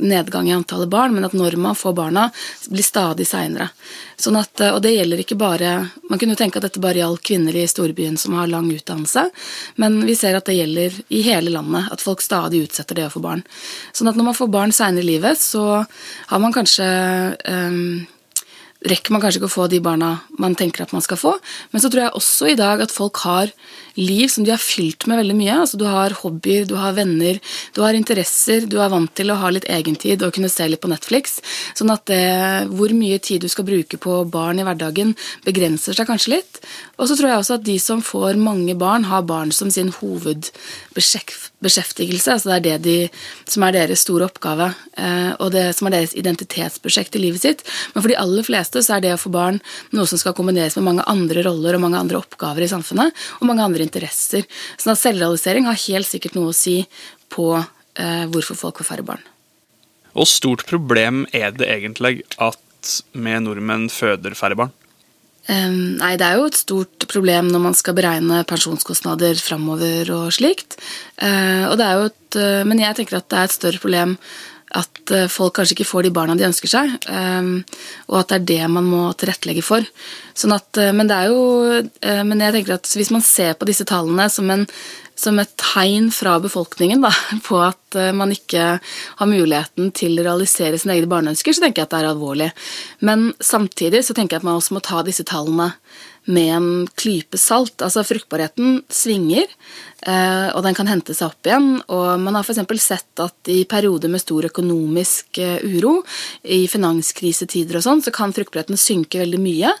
nedgang 0.00 0.48
i 0.48 0.54
antallet 0.54 0.88
barn, 0.88 1.14
men 1.14 1.26
at 1.26 1.34
når 1.36 1.56
man 1.58 1.74
får 1.74 1.94
barna, 1.98 2.28
blir 2.70 2.86
stadig 2.86 3.26
seinere. 3.26 3.70
Sånn 4.18 4.38
at, 4.38 4.60
eh, 4.60 4.74
og 4.74 4.82
det 4.82 4.94
gjelder 4.96 5.22
ikke 5.22 5.38
bare 5.38 5.72
Man 6.08 6.18
kunne 6.18 6.34
jo 6.34 6.40
tenke 6.40 6.58
at 6.58 6.64
dette 6.64 6.80
bare 6.80 6.98
gjaldt 6.98 7.22
kvinner 7.28 7.54
i 7.54 7.66
storbyen 7.68 8.16
som 8.18 8.34
har 8.38 8.48
lang 8.48 8.70
utdannelse, 8.72 9.28
men 9.76 10.00
vi 10.08 10.14
ser 10.16 10.38
at 10.38 10.46
det 10.48 10.56
gjelder 10.56 10.94
i 11.12 11.20
hele 11.26 11.52
landet, 11.52 11.90
at 11.92 12.00
folk 12.00 12.22
stadig 12.24 12.62
utsetter 12.64 12.96
det 12.96 13.06
å 13.06 13.12
få 13.12 13.20
barn. 13.20 13.42
Sånn 13.92 14.08
at 14.08 14.16
når 14.16 14.30
man 14.30 14.38
får 14.38 14.48
barn 14.54 14.72
seinere 14.72 15.04
i 15.04 15.10
livet, 15.10 15.38
så 15.38 15.84
har 15.84 16.40
man 16.40 16.54
kanskje 16.56 16.88
um, 17.44 18.06
rekker 18.88 19.12
man 19.12 19.22
kanskje 19.22 19.40
ikke 19.42 19.50
å 19.50 19.56
få 19.56 19.66
de 19.70 19.80
barna 19.82 20.10
man 20.38 20.54
tenker 20.58 20.84
at 20.84 20.94
man 20.94 21.04
skal 21.04 21.18
få. 21.20 21.34
Men 21.72 21.82
så 21.82 21.90
tror 21.90 22.06
jeg 22.06 22.16
også 22.18 22.50
i 22.52 22.58
dag 22.58 22.82
at 22.84 22.94
folk 22.94 23.20
har 23.26 23.52
liv 23.98 24.28
som 24.30 24.44
de 24.46 24.52
har 24.54 24.62
fylt 24.62 25.06
med 25.10 25.18
veldig 25.20 25.36
mye. 25.38 25.56
Altså 25.64 25.76
Du 25.80 25.86
har 25.88 26.10
hobbyer, 26.22 26.62
du 26.68 26.76
har 26.78 26.92
venner, 26.96 27.34
du 27.74 27.80
har 27.82 27.94
interesser, 27.98 28.60
du 28.70 28.76
er 28.82 28.92
vant 28.92 29.12
til 29.18 29.28
å 29.30 29.38
ha 29.40 29.48
litt 29.52 29.68
egentid 29.68 30.18
og 30.22 30.34
kunne 30.36 30.52
se 30.52 30.64
litt 30.68 30.82
på 30.82 30.92
Netflix. 30.92 31.24
Sånn 31.78 31.94
at 31.94 32.02
det, 32.10 32.28
hvor 32.70 32.90
mye 32.96 33.18
tid 33.18 33.40
du 33.42 33.48
skal 33.50 33.68
bruke 33.68 33.96
på 34.00 34.12
barn 34.30 34.58
i 34.62 34.66
hverdagen, 34.66 35.10
begrenser 35.46 35.92
seg 35.96 36.06
kanskje 36.08 36.34
litt. 36.36 36.52
Og 36.98 37.04
så 37.10 37.14
tror 37.18 37.28
jeg 37.30 37.40
også 37.42 37.56
at 37.58 37.66
de 37.66 37.78
som 37.82 38.00
får 38.04 38.32
mange 38.40 38.74
barn, 38.78 39.04
har 39.08 39.22
barn 39.26 39.50
som 39.54 39.70
sin 39.70 39.92
hovedbeskjeftigelse. 39.94 42.32
Altså 42.34 42.48
det 42.48 42.56
er 42.58 42.64
det 42.66 42.78
de, 42.86 42.98
som 43.48 43.62
er 43.66 43.72
deres 43.76 44.00
store 44.06 44.24
oppgave, 44.28 44.66
eh, 44.98 45.32
og 45.38 45.48
det 45.54 45.66
som 45.76 45.86
er 45.88 45.92
deres 45.98 46.16
identitetsprosjekt 46.18 47.12
i 47.18 47.22
livet 47.22 47.40
sitt. 47.42 47.60
Men 47.94 48.02
for 48.02 48.10
de 48.12 48.20
aller 48.20 48.44
fleste 48.46 48.78
så 48.84 48.90
er 48.96 49.00
det 49.04 49.16
å 49.16 49.20
få 49.20 49.30
barn 49.34 49.56
noe 49.96 50.06
som 50.10 50.18
skal 50.20 50.36
kombineres 50.38 50.76
med 50.78 50.88
mange 50.90 51.08
andre 51.10 51.40
roller 51.46 51.72
og 51.76 51.84
mange 51.86 52.00
andre 52.02 52.20
oppgaver 52.20 52.62
i 52.66 52.70
samfunnet, 52.70 53.08
og 53.38 53.48
mange 53.50 53.64
andre 53.64 53.82
interesser. 53.88 54.46
Sånn 54.76 54.94
at 54.94 55.02
selvrealisering 55.02 55.66
har 55.68 55.82
helt 55.88 56.08
sikkert 56.08 56.38
noe 56.38 56.52
å 56.52 56.56
si 56.56 56.82
på 57.32 57.50
eh, 57.58 58.24
hvorfor 58.30 58.58
folk 58.58 58.80
får 58.80 58.92
færre 58.92 59.06
barn. 59.10 59.24
Hvor 60.14 60.28
stort 60.28 60.64
problem 60.68 61.26
er 61.36 61.52
det 61.56 61.68
egentlig 61.70 62.22
at 62.42 62.92
vi 63.12 63.38
nordmenn 63.42 63.88
føder 63.92 64.36
færre 64.38 64.58
barn? 64.58 64.74
Um, 65.48 65.96
nei, 65.96 66.12
det 66.20 66.26
er 66.26 66.36
jo 66.36 66.48
et 66.50 66.58
stort 66.58 67.06
problem 67.08 67.48
når 67.48 67.62
man 67.70 67.76
skal 67.76 67.96
beregne 67.96 68.42
pensjonskostnader 68.48 69.38
framover 69.40 70.10
og 70.12 70.34
slikt. 70.36 70.76
Uh, 71.16 71.70
og 71.70 71.78
det 71.80 71.86
er 71.86 71.94
jo 71.96 72.08
et, 72.10 72.36
uh, 72.36 72.64
men 72.68 72.82
jeg 72.82 72.98
tenker 72.98 73.16
at 73.16 73.30
det 73.32 73.38
er 73.38 73.48
et 73.48 73.56
større 73.56 73.80
problem 73.80 74.16
at 74.76 75.12
eh, 75.16 75.28
folk 75.32 75.54
kanskje 75.56 75.78
ikke 75.78 75.88
får 75.88 76.06
de 76.06 76.12
barna 76.14 76.36
de 76.36 76.46
ønsker 76.48 76.70
seg, 76.70 76.92
um, 77.08 77.62
og 78.10 78.18
at 78.20 78.32
det 78.32 78.38
er 78.38 78.46
det 78.50 78.70
man 78.74 78.88
må 78.88 79.02
tilrettelegge 79.16 79.64
for. 79.64 79.86
Sånn 80.36 80.52
at, 80.56 80.68
eh, 80.80 80.92
men 80.92 81.08
jo 81.08 81.40
eh, 81.80 82.22
Men 82.24 82.40
jeg 82.44 82.54
tenker 82.54 82.76
at 82.76 82.86
hvis 82.86 83.12
man 83.14 83.24
ser 83.24 83.56
på 83.58 83.68
disse 83.68 83.86
tallene 83.88 84.28
som 84.30 84.50
en 84.52 84.66
som 85.18 85.38
et 85.42 85.54
tegn 85.58 86.12
fra 86.14 86.36
befolkningen 86.42 87.02
da, 87.02 87.10
på 87.48 87.58
at 87.62 87.98
eh, 87.98 88.12
man 88.16 88.32
ikke 88.34 88.68
har 89.20 89.30
muligheten 89.30 89.90
til 89.96 90.18
å 90.18 90.26
realisere 90.26 90.78
sine 90.78 90.96
egne 90.96 91.10
barneønsker, 91.10 91.56
så 91.56 91.64
tenker 91.64 91.82
jeg 91.82 91.90
at 91.90 91.96
det 91.96 92.02
er 92.02 92.12
alvorlig. 92.12 92.52
Men 93.04 93.32
samtidig 93.42 94.04
så 94.06 94.16
tenker 94.16 94.36
jeg 94.36 94.44
at 94.44 94.48
man 94.48 94.60
også 94.60 94.78
må 94.78 94.84
ta 94.84 95.02
disse 95.06 95.26
tallene 95.28 95.72
med 96.28 96.56
en 96.56 96.88
klype 96.94 97.38
salt. 97.40 97.80
Altså 97.80 98.02
fruktbarheten 98.04 98.82
svinger, 98.92 99.46
eh, 100.04 100.48
og 100.52 100.60
den 100.66 100.76
kan 100.76 100.90
hente 100.90 101.14
seg 101.16 101.30
opp 101.30 101.48
igjen. 101.48 101.68
Og 101.88 102.20
man 102.20 102.36
har 102.36 102.44
f.eks. 102.44 102.82
sett 102.84 103.22
at 103.24 103.48
i 103.48 103.62
perioder 103.68 104.12
med 104.12 104.20
stor 104.20 104.44
økonomisk 104.50 105.40
eh, 105.40 105.64
uro, 105.64 106.02
i 106.44 106.66
finanskrisetider 106.68 107.80
og 107.80 107.86
sånn, 107.86 108.04
så 108.04 108.12
kan 108.14 108.34
fruktbarheten 108.36 108.76
synke 108.80 109.22
veldig 109.22 109.40
mye 109.40 109.72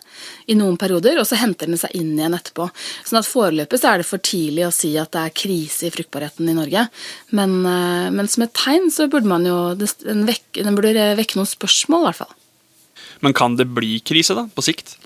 i 0.48 0.56
noen 0.56 0.80
perioder, 0.80 1.20
og 1.20 1.28
så 1.28 1.36
henter 1.36 1.68
den 1.68 1.80
seg 1.80 1.92
inn 1.98 2.14
igjen 2.16 2.38
etterpå. 2.38 2.70
Sånn 3.04 3.20
at 3.20 3.28
foreløpig 3.28 3.82
så 3.82 3.92
er 3.92 4.00
det 4.00 4.08
for 4.08 4.24
tidlig 4.24 4.64
å 4.70 4.72
si 4.74 4.94
at 4.96 5.12
det 5.12 5.26
er 5.26 5.27
krise 5.34 5.88
i 5.88 5.92
fruktbarheten 5.94 6.48
i 6.48 6.56
Norge. 6.56 6.86
Men, 7.30 7.58
eh, 7.66 8.08
men 8.14 8.28
som 8.28 8.44
et 8.44 8.54
tegn 8.56 8.90
så 8.94 9.08
burde 9.10 9.28
man 9.28 9.46
jo 9.46 9.74
Den, 9.74 10.26
vek, 10.26 10.42
den 10.54 10.74
burde 10.74 10.94
vekke 11.18 11.38
noen 11.38 11.48
spørsmål, 11.48 12.02
i 12.02 12.10
hvert 12.10 12.22
fall. 12.22 12.34
Men 13.20 13.34
kan 13.34 13.56
det 13.56 13.68
bli 13.74 13.98
krise, 14.00 14.34
da, 14.34 14.46
på 14.54 14.62
sikt? 14.62 14.96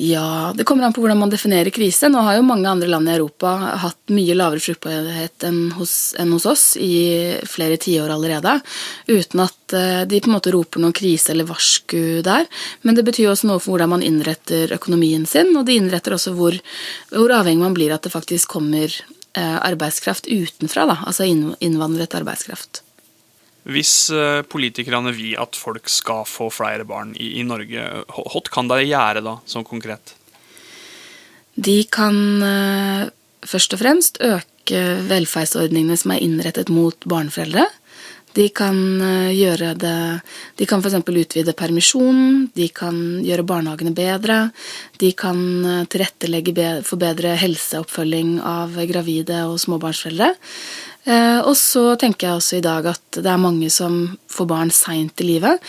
Ja, 0.00 0.52
det 0.54 0.62
kommer 0.64 0.84
an 0.86 0.92
på 0.94 1.02
hvordan 1.02 1.18
man 1.18 1.30
definerer 1.32 1.72
krise. 1.74 2.06
Nå 2.06 2.20
har 2.22 2.36
jo 2.36 2.44
mange 2.46 2.70
andre 2.70 2.86
land 2.86 3.10
i 3.10 3.16
Europa 3.16 3.50
hatt 3.82 4.12
mye 4.14 4.36
lavere 4.38 4.62
fruktbarhet 4.62 5.42
enn 5.48 5.72
hos, 5.74 5.94
enn 6.14 6.30
hos 6.36 6.46
oss 6.46 6.66
i 6.78 7.34
flere 7.50 7.80
tiår 7.82 8.12
allerede. 8.14 8.60
Uten 9.10 9.42
at 9.42 9.74
eh, 9.74 10.04
de 10.06 10.20
på 10.22 10.30
en 10.30 10.36
måte 10.36 10.54
roper 10.54 10.84
noen 10.84 10.94
krise 10.94 11.34
eller 11.34 11.50
varsku 11.50 12.22
der. 12.22 12.46
Men 12.86 12.94
det 12.94 13.08
betyr 13.10 13.32
også 13.32 13.50
noe 13.50 13.58
for 13.58 13.74
hvordan 13.74 13.96
man 13.96 14.06
innretter 14.06 14.70
økonomien 14.78 15.26
sin, 15.26 15.50
og 15.58 15.66
det 15.66 15.80
innretter 15.80 16.14
også 16.14 16.36
hvor, 16.38 16.54
hvor 17.10 17.34
avhengig 17.40 17.66
man 17.66 17.74
blir 17.74 17.90
at 17.90 18.06
det 18.06 18.14
faktisk 18.14 18.54
kommer 18.54 18.86
eh, 18.86 19.58
arbeidskraft 19.58 20.30
utenfra. 20.30 20.86
Da, 20.92 21.00
altså 21.10 21.26
innvandret 21.26 22.14
arbeidskraft. 22.14 22.84
Hvis 23.68 24.08
eh, 24.14 24.40
politikerne 24.48 25.12
vil 25.12 25.34
at 25.40 25.56
folk 25.58 25.90
skal 25.92 26.24
få 26.28 26.48
flere 26.52 26.86
barn 26.88 27.12
i, 27.20 27.34
i 27.40 27.44
Norge, 27.44 27.84
hva 28.08 28.42
kan 28.48 28.70
de 28.70 28.80
gjøre 28.86 29.24
da, 29.24 29.36
sånn 29.48 29.66
konkret? 29.68 30.14
De 31.58 31.82
kan 31.90 32.16
uh, 32.40 33.08
først 33.44 33.74
og 33.74 33.82
fremst 33.82 34.20
øke 34.24 34.80
velferdsordningene 35.10 35.98
som 35.98 36.14
er 36.14 36.22
innrettet 36.24 36.70
mot 36.72 36.96
barneforeldre. 37.08 37.66
De 38.38 38.46
kan 38.54 38.78
uh, 39.02 39.28
gjøre 39.34 39.74
det 39.80 39.94
De 40.60 40.68
kan 40.70 40.80
f.eks. 40.80 41.00
utvide 41.02 41.56
permisjonen, 41.58 42.46
de 42.54 42.70
kan 42.72 42.96
gjøre 43.26 43.44
barnehagene 43.52 43.92
bedre. 43.92 44.38
De 45.02 45.12
kan 45.18 45.38
tilrettelegge 45.90 46.70
for 46.86 47.02
bedre 47.02 47.34
helseoppfølging 47.42 48.38
av 48.40 48.78
gravide 48.88 49.44
og 49.50 49.58
småbarnsforeldre. 49.60 50.32
Eh, 51.06 51.40
og 51.40 51.54
så 51.56 51.94
tenker 52.00 52.26
jeg 52.26 52.38
også 52.38 52.58
i 52.58 52.64
dag 52.64 52.86
at 52.90 53.18
det 53.22 53.30
er 53.30 53.40
mange 53.40 53.70
som 53.72 53.94
får 54.28 54.48
barn 54.50 54.72
seint 54.74 55.22
i 55.22 55.28
livet. 55.28 55.62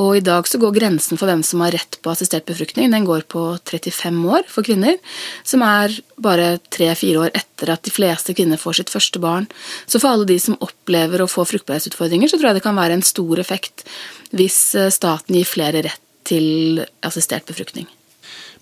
Og 0.00 0.16
i 0.16 0.22
dag 0.24 0.46
så 0.48 0.60
går 0.62 0.76
grensen 0.78 1.20
for 1.20 1.28
hvem 1.28 1.42
som 1.44 1.64
har 1.64 1.74
rett 1.76 1.98
på 2.00 2.12
assistert 2.12 2.46
befruktning, 2.48 2.92
den 2.94 3.08
går 3.08 3.26
på 3.32 3.42
35 3.66 4.22
år 4.30 4.46
for 4.52 4.66
kvinner. 4.66 4.96
Som 5.44 5.64
er 5.66 5.92
bare 6.22 6.56
tre-fire 6.72 7.26
år 7.26 7.34
etter 7.36 7.74
at 7.74 7.84
de 7.84 7.92
fleste 7.92 8.36
kvinner 8.36 8.60
får 8.60 8.80
sitt 8.80 8.94
første 8.94 9.20
barn. 9.22 9.50
Så 9.84 10.00
for 10.00 10.12
alle 10.12 10.28
de 10.28 10.38
som 10.40 10.58
opplever 10.64 11.22
å 11.22 11.30
få 11.30 11.44
fruktbarhetsutfordringer, 11.48 12.30
så 12.30 12.40
tror 12.40 12.52
jeg 12.52 12.60
det 12.60 12.66
kan 12.68 12.78
være 12.78 12.96
en 12.96 13.06
stor 13.06 13.42
effekt 13.42 13.84
hvis 14.32 14.60
eh, 14.78 14.92
staten 14.94 15.36
gir 15.36 15.48
flere 15.48 15.84
rett 15.86 16.02
til 16.26 16.80
assistert 17.06 17.46
befruktning. 17.46 17.86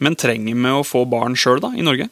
Men 0.02 0.18
trenger 0.18 0.58
vi 0.58 0.72
å 0.74 0.84
få 0.84 1.04
barn 1.08 1.38
sjøl, 1.38 1.62
da, 1.62 1.70
i 1.78 1.84
Norge? 1.86 2.10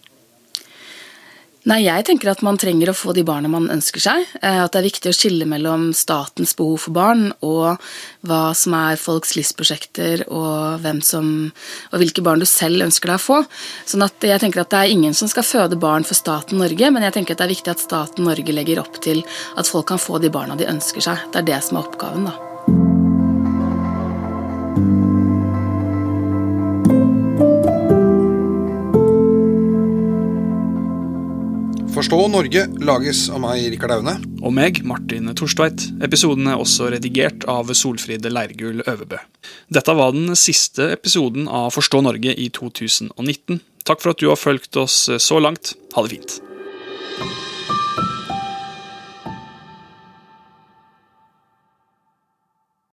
Nei, 1.71 1.85
jeg 1.85 2.03
tenker 2.09 2.33
at 2.33 2.41
man 2.43 2.57
trenger 2.59 2.91
å 2.91 2.97
få 2.97 3.13
de 3.15 3.23
barna 3.23 3.47
man 3.47 3.69
ønsker 3.71 4.03
seg. 4.03 4.25
Eh, 4.41 4.59
at 4.65 4.75
det 4.75 4.81
er 4.81 4.89
viktig 4.89 5.13
å 5.13 5.15
skille 5.15 5.47
mellom 5.47 5.93
statens 5.95 6.57
behov 6.59 6.89
for 6.89 6.97
barn 6.97 7.29
og 7.39 7.79
hva 8.27 8.41
som 8.59 8.75
er 8.75 8.99
folks 8.99 9.37
livsprosjekter 9.39 10.25
og, 10.27 10.83
som, 11.07 11.31
og 11.93 12.03
hvilke 12.03 12.27
barn 12.27 12.43
du 12.43 12.49
selv 12.51 12.83
ønsker 12.89 13.15
deg 13.15 13.23
å 13.23 13.27
få. 13.29 13.41
Sånn 13.87 14.03
at 14.03 14.27
jeg 14.27 14.43
tenker 14.43 14.65
at 14.65 14.75
det 14.75 14.83
er 14.83 14.95
ingen 14.97 15.15
som 15.15 15.31
skal 15.31 15.47
føde 15.47 15.79
barn 15.79 16.07
for 16.09 16.19
staten 16.19 16.59
Norge, 16.59 16.91
men 16.91 17.07
jeg 17.07 17.21
tenker 17.21 17.37
at 17.37 17.45
det 17.45 17.47
er 17.47 17.55
viktig 17.55 17.77
at 17.77 17.87
staten 17.87 18.27
Norge 18.27 18.59
legger 18.59 18.83
opp 18.83 18.99
til 19.05 19.23
at 19.55 19.71
folk 19.71 19.93
kan 19.95 20.03
få 20.03 20.19
de 20.19 20.35
barna 20.35 20.59
de 20.59 20.67
ønsker 20.67 21.13
seg. 21.13 21.29
Det 21.31 21.45
er 21.45 21.55
det 21.55 21.63
som 21.63 21.79
er 21.79 21.87
oppgaven, 21.87 22.27
da. 22.27 22.52
Forstå 32.03 32.25
Norge 32.33 32.65
lages 32.83 33.19
av 33.31 33.39
meg, 33.45 33.61
Rikard 33.71 33.93
Aune. 33.95 34.17
Og 34.43 34.51
meg, 34.51 34.81
Martin 34.83 35.31
Torstveit. 35.39 35.85
Episoden 36.03 36.51
er 36.51 36.59
også 36.59 36.89
redigert 36.91 37.47
av 37.47 37.71
Solfride 37.79 38.27
Leirgul 38.27 38.83
Øverbø. 38.83 39.21
Dette 39.71 39.95
var 39.95 40.11
den 40.11 40.35
siste 40.35 40.91
episoden 40.97 41.47
av 41.47 41.71
Forstå 41.77 42.03
Norge 42.03 42.35
i 42.35 42.51
2019. 42.59 43.63
Takk 43.87 44.03
for 44.03 44.17
at 44.17 44.19
du 44.19 44.33
har 44.33 44.41
fulgt 44.49 44.83
oss 44.83 45.05
så 45.23 45.39
langt. 45.39 45.77
Ha 45.95 46.03
det 46.03 46.17
fint. 46.17 46.41